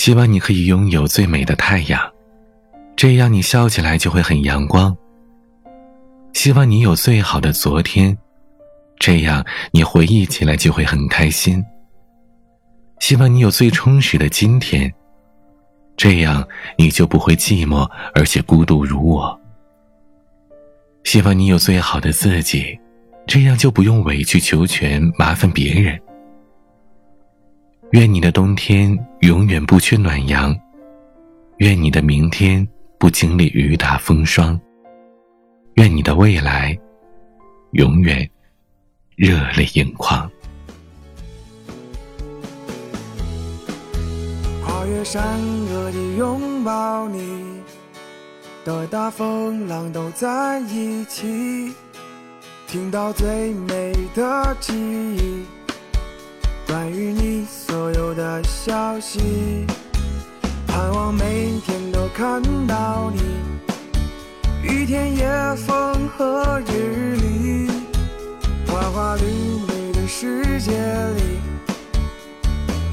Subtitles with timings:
[0.00, 2.00] 希望你可以拥有最美的太阳，
[2.96, 4.96] 这样你笑起来就会很阳光。
[6.32, 8.16] 希望你有最好的昨天，
[8.98, 11.62] 这样你回忆起来就会很开心。
[13.00, 14.90] 希望你有最充实的今天，
[15.98, 16.48] 这样
[16.78, 19.38] 你就不会寂寞而且孤独如我。
[21.04, 22.80] 希望你有最好的自己，
[23.26, 26.00] 这样就不用委曲求全，麻烦别人。
[27.92, 30.56] 愿你的冬天永远不缺暖阳，
[31.56, 32.66] 愿你的明天
[33.00, 34.58] 不经历雨打风霜，
[35.74, 36.78] 愿你的未来
[37.72, 38.30] 永远
[39.16, 40.30] 热泪盈眶。
[44.64, 45.20] 跨越山
[45.66, 47.60] 河的拥抱你。
[48.62, 51.74] 的大风浪都在一起，
[52.68, 55.44] 听到最美的记忆，
[56.70, 59.66] 关于你所有的消息，
[60.68, 63.20] 盼望每天都看到你，
[64.62, 65.26] 雨天、也
[65.56, 67.68] 风和日丽，
[68.68, 70.70] 花花绿绿的世界
[71.16, 71.40] 里，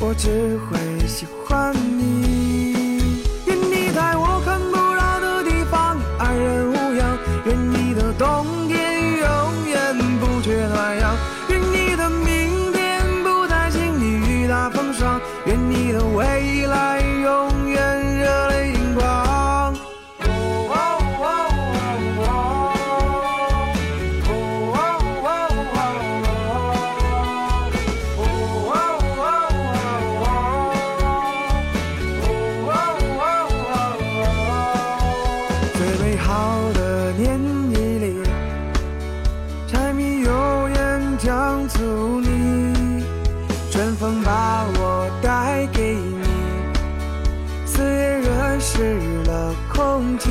[0.00, 2.15] 我只会喜欢你，
[41.26, 43.04] 将促你，
[43.72, 46.22] 春风把我带给你，
[47.66, 50.30] 四月润湿了空气，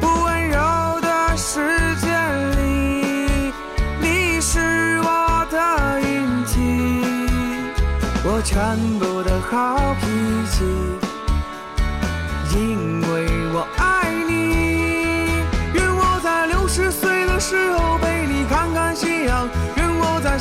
[0.00, 0.58] 不温柔
[1.00, 1.60] 的世
[2.00, 2.08] 界
[2.56, 3.52] 里，
[4.00, 6.58] 你是我的运气，
[8.24, 10.04] 我全部的好脾
[10.50, 10.64] 气，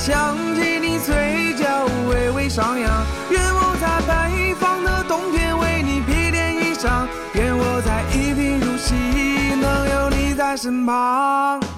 [0.06, 3.06] 想起你嘴角微微上扬。
[3.30, 7.08] 愿我在北方的冬天为你披件衣裳。
[7.36, 8.94] 愿我在一贫如洗
[9.62, 11.73] 能有你在身旁。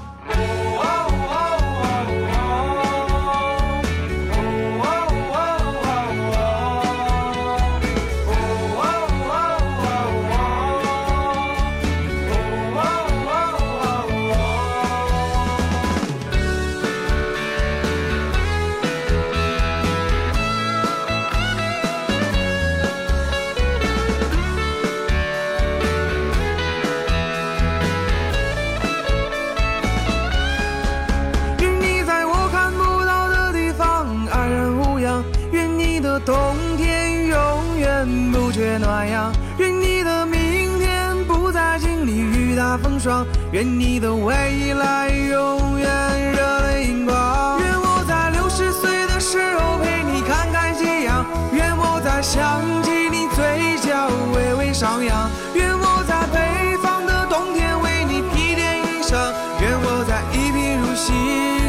[43.06, 45.88] 霜，愿你的未来永远
[46.32, 51.24] 热泪盈眶，愿我在六十岁的时候陪你看看夕阳，
[51.54, 59.14] 愿我在想起你嘴角微微上扬，愿我在北方的冬天为你披点衣裳，
[59.62, 61.14] 愿我在一贫如洗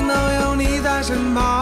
[0.09, 1.56] 能有你在身旁。